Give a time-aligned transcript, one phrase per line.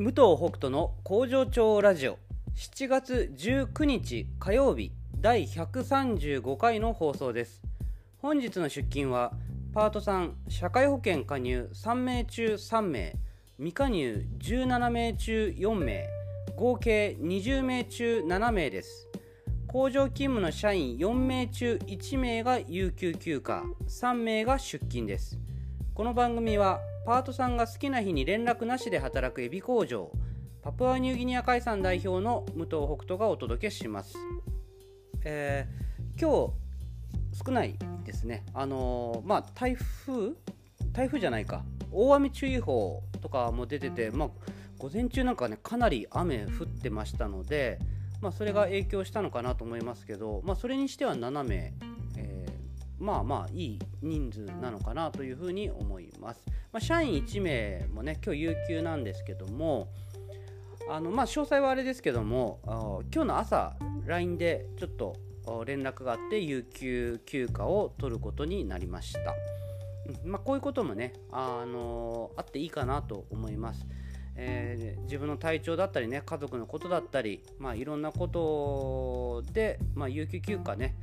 [0.00, 2.20] 武藤北斗の工場長ラジオ。
[2.54, 7.64] 7月19日火曜日第135回の放送です。
[8.18, 9.32] 本日の出勤は
[9.74, 13.16] パート3社会保険加入3名中3名
[13.56, 16.06] 未加入17名中4名
[16.54, 19.08] 合計20名中7名です。
[19.66, 25.36] 工場勤務の社員4名中1名が有給休暇3名が出勤です。
[25.98, 30.12] この番組はパートさんが好きな日に連絡なしで働くエビ工場
[30.62, 34.14] パプアニューギニア海産代表の武藤北斗がお届けします、
[35.24, 36.52] えー、今
[37.32, 37.74] 日少ない
[38.04, 38.46] ですね。
[38.54, 40.36] あのー、まあ台風？
[40.92, 41.64] 台風じゃないか。
[41.90, 44.28] 大雨注意報とかも出てて、まあ、
[44.78, 47.80] 午前中なんかねかなり雨降ってましたので、
[48.22, 51.72] まあ、それが影響したのかなと思いますけど、まあ、それにしては7名
[52.98, 56.42] まあまあいい人数なのかなというふうに思います。
[56.72, 59.88] まあ、社員1名もね今日有給なんですけども
[60.90, 62.60] あのまあ詳細はあれですけども
[63.14, 63.76] 今日の朝
[64.06, 65.16] LINE でちょっと
[65.64, 69.34] 連絡があって有給休暇を取ることになりました。
[70.24, 73.86] まあ、こういうこともね、あのあっていいかなと思います。
[74.40, 80.94] えー、自分の体調だったりね家族のことだったり、まあ、いろんなことで、まあ、有給休暇ね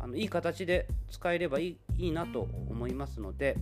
[0.00, 3.56] あのいい形で使えればいいいいなと思いますので、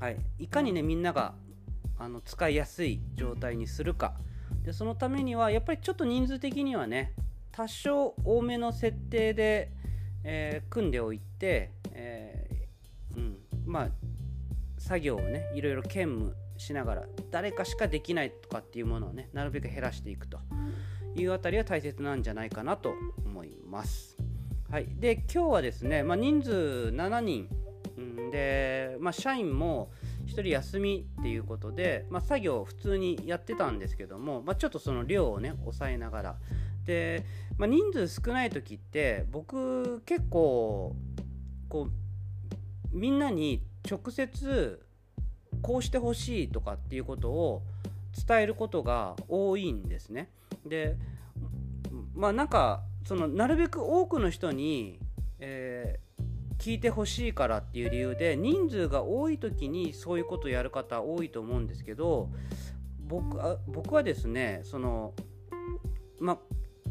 [0.00, 1.34] はい、いかにねみんなが
[1.98, 4.14] あの使いやすい状態にするか。
[4.64, 7.14] でそのためにはやっぱりちょっと人数的にはね
[7.52, 9.70] 多少多めの設定で、
[10.24, 13.88] えー、組んでおいて、えー、うん、まあ
[14.78, 20.38] 作業をねいろいろ兼務しながら誰かしかできないとかっていうものをねなるべく減らしていくと
[21.14, 24.11] いうあたりは大切なんじゃないかなと思います。
[24.72, 26.50] はい、で今日はですね、まあ、人数
[26.94, 27.46] 7人、
[28.30, 29.90] で、まあ、社員も
[30.24, 36.36] 1人休みっていうことで、まあ、作業普通にやってたんですけども、まあ、ちょっとその量をね抑えながら。
[36.86, 37.22] で、
[37.58, 40.96] ま、人数少ない時って僕結構
[41.68, 41.88] こ
[42.94, 44.82] うみんなに直接
[45.60, 47.60] こうしてほしいとかっていうことを
[48.26, 50.30] 伝えることが多いんですね。
[50.64, 50.96] で
[52.14, 54.98] まあなんかそのなるべく多くの人に、
[55.38, 62.28] えー、聞いてほしいからっていう理由で人数が多い時にそういうことをやる方多いと思うんですけど
[63.00, 65.12] 僕あ僕はですねその
[66.20, 66.38] ま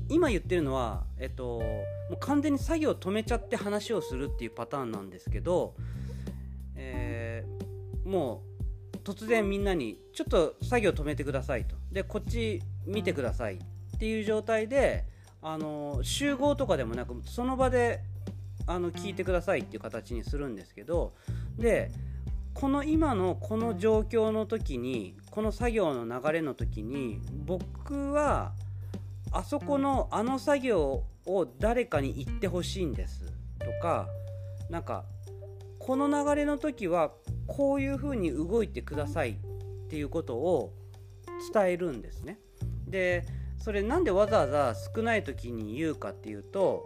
[0.09, 1.63] 今言ってるのは、えっと、も
[2.11, 5.73] う完全に作業止めちゃって話をするっていうパターンなんですけど、
[6.75, 8.43] えー、も
[8.93, 11.75] う突然みんなに「ちょっと作業止めてください」と。
[11.91, 13.59] でこっち見てくださいっ
[13.99, 15.05] ていう状態で
[15.41, 18.01] あの集合とかでもなくその場で
[18.67, 21.13] あの聞いてくださいっていう形にするんですけど
[21.57, 21.91] で
[22.53, 28.51] この今のこの状況の時にこの作業の流れの時に僕は
[29.31, 33.23] あそこのあの作業を誰かに言ってほしいんです
[33.59, 34.07] とか
[34.69, 35.05] なんか
[35.79, 37.11] この流れの時は
[37.47, 39.35] こういう風に動いてくださいっ
[39.89, 40.73] ていうことを
[41.53, 42.39] 伝えるんですね。
[42.87, 43.25] で
[43.63, 46.83] それなんでわざわざ少ない時に言うかっていうと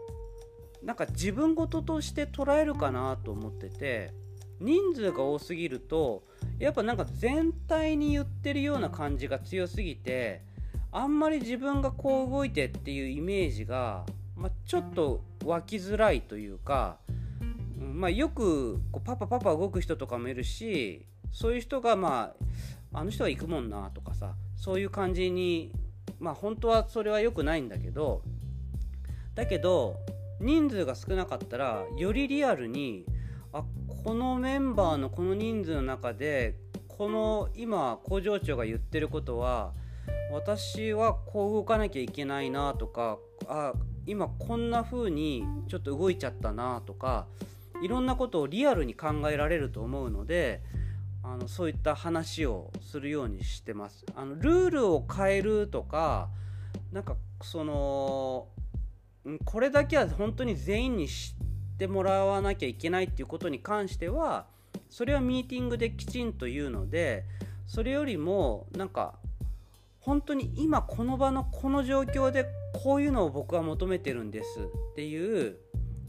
[0.84, 4.12] なんか自分事として捉えるかなと思ってて
[4.60, 6.24] 人数が多すぎると
[6.60, 10.44] やっぱなんか全体に言ってるような感じが強すぎて
[10.92, 14.06] あんまり自分がこう動いてっていうイメージが、
[14.36, 16.98] まあ、ちょっと湧きづらいというか、
[17.78, 22.34] まあ、よくこうパパパパ動く人とかもいるしそういう人がま
[22.94, 25.74] ああの人は行くもんなとかさそういう感じに
[26.20, 28.22] まあ本当はそれは良くないんだけど
[29.36, 29.98] だけど
[30.40, 33.06] 人数が少なかったらよりリアルに
[33.54, 33.64] あ
[34.04, 36.56] このメンバーのこの人数の中で
[36.88, 39.74] この今工場長が言ってることは
[40.32, 43.18] 私はこう動かなきゃいけないなとか
[43.48, 43.74] あ
[44.06, 47.28] 今こんな風にちょっと動いちゃったなとか
[47.82, 50.62] いろんなことをリアルに考えられると思うので
[51.28, 54.06] あのそういった話をするようにしてます。
[54.16, 56.30] あのルールを変えるとか
[56.92, 58.48] なんかその
[59.44, 61.36] これだけは本当に全員に知
[61.74, 64.46] ってもらわなきゃいけないっていうことに関しては
[64.90, 67.26] それはミーティングできちんと言うので
[67.66, 69.16] それよりもなんか
[70.00, 75.58] 本当に今この場のこの状況でこういうのを僕は求めてるんですっていう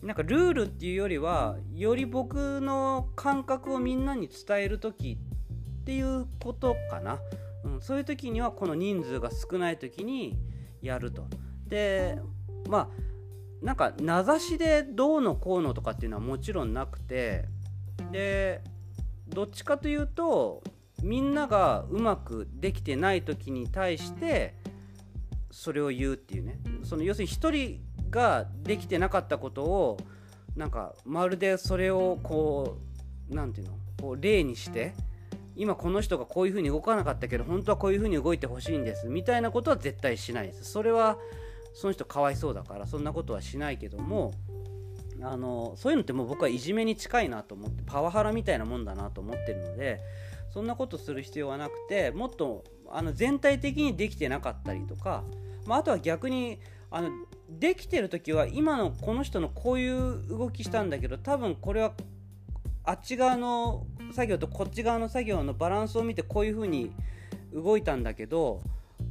[0.02, 5.18] なんかルールっていうよりはより僕の感覚をみんなに伝える時
[5.80, 7.18] っていうことかな、
[7.64, 10.38] うん、そういう時にはこの人数が少ない時に
[10.82, 11.26] やると。
[11.66, 12.18] で
[12.68, 12.88] まあ
[13.62, 17.46] なんか名指しでどうのこうのとかっていうのはもちろんなくて
[18.12, 18.62] で
[19.28, 20.62] どっちかというと
[21.02, 24.54] みんながうまくできてない時に対して
[25.50, 26.58] それを言うっていうね。
[26.84, 29.98] その要するに1人ができてなかったことを
[30.56, 32.78] なんかまるでそれをこ
[33.30, 33.78] う何て言うの？
[34.00, 34.94] こう例にして
[35.54, 40.64] 今この人がこういう風に動かなかったけど本当はこういう風に動いてほしいんですみたいなことは絶対しないです。
[40.64, 41.18] それは
[41.74, 44.32] その人かわいそうだからそんなことはしないけども
[45.22, 50.00] あのそういうのってもう僕はいじめに近いなと思ってパワハラみたいなもんだなと思ってるので
[50.52, 55.24] そんなことする必要はなくてもっとあの全体的にできてなかったりとか、
[55.66, 56.60] まあ、あとは逆に
[56.90, 57.10] あの
[57.48, 61.92] できてる時は今のこの人のこういう動きしたんだけど多分これは
[62.84, 66.92] あっち側の作業とこっち側の作業のバランスを見てこういう風に
[67.52, 68.60] 動いたんだけど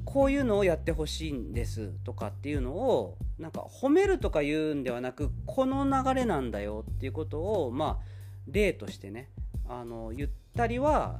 [0.05, 8.05] こういうのをやってほしいんですとかっていうのをなんか褒めるとか言うんではなくこの流れなんだよっていうことをまあ
[8.47, 9.29] 例としてね
[9.67, 11.19] あの言ったりは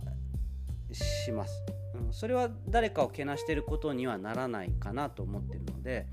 [0.91, 1.61] します、
[2.07, 6.07] うん、それは誰かをけなしてることにはならないかなと思ってるので、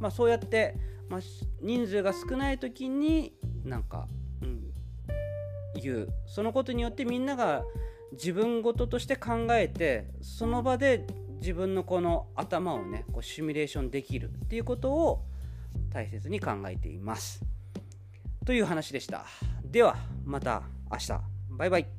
[0.00, 0.76] まあ、そうやって、
[1.08, 1.20] まあ、
[1.60, 3.34] 人数が少ない時に
[3.64, 4.08] なんか、
[4.42, 4.72] うん、
[5.80, 6.08] 言う。
[6.26, 7.62] そのことによってみんなが
[8.12, 11.06] 自分事として考えてその場で
[11.40, 15.24] 自分のこの頭をねこうシミュレーションできるっていうことを
[15.92, 17.42] 大切に考えています。
[18.44, 19.26] という話でした。
[19.64, 21.20] ではまた明日。
[21.50, 21.95] バイバイ。